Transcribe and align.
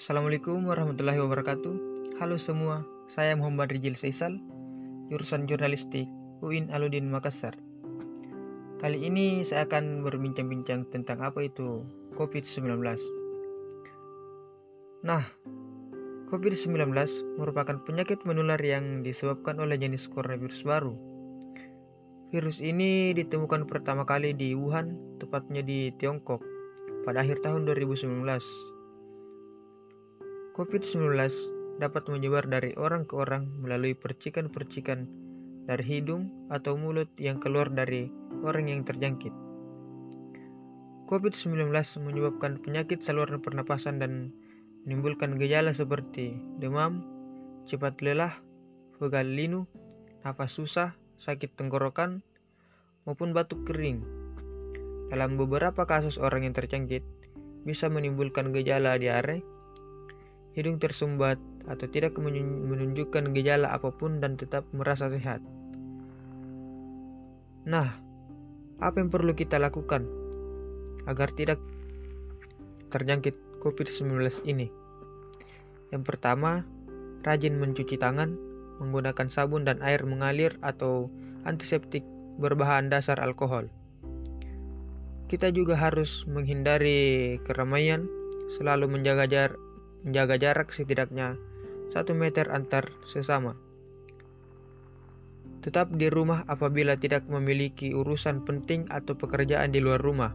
Assalamualaikum 0.00 0.64
warahmatullahi 0.64 1.20
wabarakatuh. 1.20 1.74
Halo 2.16 2.40
semua, 2.40 2.88
saya 3.04 3.36
Muhammad 3.36 3.68
Rijil 3.68 3.92
Saisal, 3.92 4.40
jurusan 5.12 5.44
jurnalistik 5.44 6.08
UIN 6.40 6.72
Aludin 6.72 7.12
Makassar. 7.12 7.52
Kali 8.80 8.96
ini 8.96 9.44
saya 9.44 9.68
akan 9.68 10.00
berbincang-bincang 10.00 10.88
tentang 10.88 11.20
apa 11.20 11.44
itu 11.44 11.84
COVID-19. 12.16 12.80
Nah, 15.04 15.20
COVID-19 16.32 16.80
merupakan 17.36 17.76
penyakit 17.84 18.24
menular 18.24 18.56
yang 18.64 19.04
disebabkan 19.04 19.60
oleh 19.60 19.76
jenis 19.76 20.08
coronavirus 20.08 20.64
baru. 20.64 20.96
Virus 22.32 22.64
ini 22.64 23.12
ditemukan 23.12 23.68
pertama 23.68 24.08
kali 24.08 24.32
di 24.32 24.56
Wuhan, 24.56 24.96
tepatnya 25.20 25.60
di 25.60 25.92
Tiongkok, 26.00 26.40
pada 27.04 27.20
akhir 27.20 27.44
tahun 27.44 27.68
2019. 27.68 28.79
COVID-19 30.60 31.16
dapat 31.80 32.04
menyebar 32.12 32.44
dari 32.44 32.76
orang 32.76 33.08
ke 33.08 33.16
orang 33.16 33.48
melalui 33.64 33.96
percikan-percikan 33.96 35.08
dari 35.64 35.80
hidung 35.88 36.28
atau 36.52 36.76
mulut 36.76 37.08
yang 37.16 37.40
keluar 37.40 37.72
dari 37.72 38.12
orang 38.44 38.68
yang 38.68 38.84
terjangkit. 38.84 39.32
COVID-19 41.08 41.72
menyebabkan 42.04 42.60
penyakit 42.60 43.00
saluran 43.00 43.40
pernapasan 43.40 44.04
dan 44.04 44.36
menimbulkan 44.84 45.40
gejala 45.40 45.72
seperti 45.72 46.36
demam, 46.60 47.08
cepat 47.64 47.96
lelah, 48.04 48.36
pegal 49.00 49.32
linu, 49.32 49.64
nafas 50.28 50.60
susah, 50.60 50.92
sakit 51.16 51.56
tenggorokan, 51.56 52.20
maupun 53.08 53.32
batuk 53.32 53.64
kering. 53.64 54.04
Dalam 55.08 55.40
beberapa 55.40 55.88
kasus 55.88 56.20
orang 56.20 56.44
yang 56.44 56.52
terjangkit 56.52 57.00
bisa 57.64 57.88
menimbulkan 57.88 58.52
gejala 58.52 59.00
diare, 59.00 59.40
hidung 60.54 60.82
tersumbat, 60.82 61.38
atau 61.68 61.86
tidak 61.86 62.16
menunjukkan 62.18 63.30
gejala 63.36 63.70
apa 63.70 63.92
pun 63.94 64.18
dan 64.18 64.34
tetap 64.34 64.66
merasa 64.74 65.06
sehat. 65.12 65.38
Nah, 67.68 68.00
apa 68.80 68.96
yang 68.96 69.12
perlu 69.12 69.36
kita 69.36 69.60
lakukan 69.60 70.08
agar 71.04 71.30
tidak 71.36 71.60
terjangkit 72.88 73.36
COVID-19 73.60 74.42
ini? 74.48 74.72
Yang 75.92 76.02
pertama, 76.08 76.64
rajin 77.22 77.60
mencuci 77.60 78.00
tangan 78.00 78.34
menggunakan 78.80 79.28
sabun 79.28 79.68
dan 79.68 79.84
air 79.84 80.00
mengalir 80.08 80.56
atau 80.64 81.12
antiseptik 81.44 82.02
berbahan 82.40 82.88
dasar 82.88 83.20
alkohol. 83.20 83.68
Kita 85.28 85.52
juga 85.52 85.76
harus 85.78 86.24
menghindari 86.26 87.38
keramaian, 87.44 88.08
selalu 88.56 88.90
menjaga, 88.90 89.30
jar 89.30 89.50
menjaga 90.06 90.40
jarak 90.40 90.72
setidaknya 90.72 91.36
1 91.92 92.06
meter 92.14 92.48
antar 92.54 92.94
sesama. 93.04 93.58
Tetap 95.60 95.92
di 95.92 96.08
rumah 96.08 96.48
apabila 96.48 96.96
tidak 96.96 97.28
memiliki 97.28 97.92
urusan 97.92 98.48
penting 98.48 98.88
atau 98.88 99.12
pekerjaan 99.12 99.68
di 99.74 99.82
luar 99.84 100.00
rumah. 100.00 100.32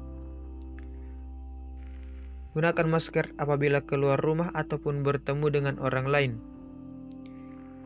Gunakan 2.54 2.88
masker 2.88 3.34
apabila 3.36 3.84
keluar 3.84 4.22
rumah 4.22 4.54
ataupun 4.54 5.02
bertemu 5.02 5.48
dengan 5.50 5.76
orang 5.82 6.08
lain. 6.08 6.34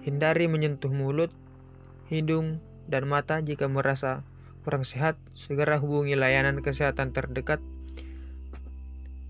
Hindari 0.04 0.46
menyentuh 0.52 0.92
mulut, 0.92 1.32
hidung, 2.12 2.62
dan 2.86 3.08
mata 3.08 3.40
jika 3.40 3.66
merasa 3.72 4.22
kurang 4.68 4.84
sehat. 4.84 5.16
Segera 5.34 5.80
hubungi 5.80 6.14
layanan 6.14 6.60
kesehatan 6.60 7.16
terdekat. 7.16 7.64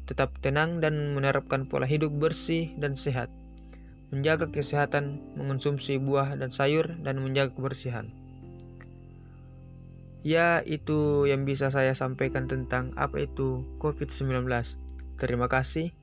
Tetap 0.09 0.33
tenang 0.41 0.81
dan 0.81 1.13
menerapkan 1.13 1.69
pola 1.69 1.85
hidup 1.85 2.09
bersih 2.17 2.73
dan 2.81 2.97
sehat. 2.97 3.29
Menjaga 4.09 4.49
kesehatan, 4.49 5.21
mengonsumsi 5.37 6.01
buah 6.01 6.33
dan 6.33 6.49
sayur, 6.49 6.97
dan 7.05 7.21
menjaga 7.21 7.53
kebersihan. 7.53 8.09
Ya, 10.25 10.65
itu 10.65 11.29
yang 11.29 11.45
bisa 11.45 11.69
saya 11.69 11.93
sampaikan 11.93 12.49
tentang 12.49 12.89
apa 12.97 13.29
itu 13.29 13.61
COVID-19. 13.77 14.49
Terima 15.21 15.45
kasih. 15.45 15.93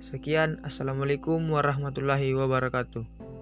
Sekian, 0.00 0.64
Assalamualaikum 0.64 1.44
warahmatullahi 1.52 2.32
wabarakatuh. 2.32 3.33